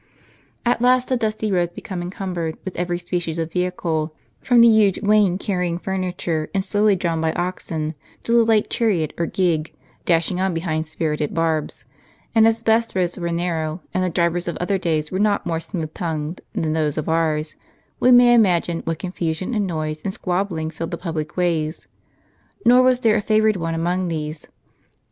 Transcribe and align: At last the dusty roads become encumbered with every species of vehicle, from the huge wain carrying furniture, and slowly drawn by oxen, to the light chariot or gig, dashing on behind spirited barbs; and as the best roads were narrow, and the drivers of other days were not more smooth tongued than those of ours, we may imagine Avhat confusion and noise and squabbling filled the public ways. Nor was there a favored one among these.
At 0.65 0.81
last 0.81 1.09
the 1.09 1.15
dusty 1.15 1.51
roads 1.51 1.73
become 1.73 2.01
encumbered 2.01 2.57
with 2.65 2.75
every 2.75 2.97
species 2.97 3.37
of 3.37 3.51
vehicle, 3.51 4.15
from 4.39 4.61
the 4.61 4.67
huge 4.67 4.99
wain 5.03 5.37
carrying 5.37 5.77
furniture, 5.77 6.49
and 6.55 6.65
slowly 6.65 6.95
drawn 6.95 7.21
by 7.21 7.33
oxen, 7.33 7.93
to 8.23 8.31
the 8.31 8.43
light 8.43 8.67
chariot 8.71 9.13
or 9.19 9.27
gig, 9.27 9.71
dashing 10.05 10.39
on 10.39 10.55
behind 10.55 10.87
spirited 10.87 11.35
barbs; 11.35 11.85
and 12.33 12.47
as 12.47 12.57
the 12.57 12.63
best 12.63 12.95
roads 12.95 13.15
were 13.19 13.29
narrow, 13.31 13.79
and 13.93 14.03
the 14.03 14.09
drivers 14.09 14.47
of 14.47 14.57
other 14.57 14.79
days 14.79 15.11
were 15.11 15.19
not 15.19 15.45
more 15.45 15.59
smooth 15.59 15.93
tongued 15.93 16.41
than 16.55 16.73
those 16.73 16.97
of 16.97 17.07
ours, 17.07 17.55
we 17.99 18.09
may 18.11 18.33
imagine 18.33 18.81
Avhat 18.81 18.97
confusion 18.97 19.53
and 19.53 19.67
noise 19.67 20.01
and 20.01 20.11
squabbling 20.11 20.71
filled 20.71 20.89
the 20.89 20.97
public 20.97 21.37
ways. 21.37 21.87
Nor 22.65 22.81
was 22.81 23.01
there 23.01 23.17
a 23.17 23.21
favored 23.21 23.55
one 23.55 23.75
among 23.75 24.07
these. 24.07 24.47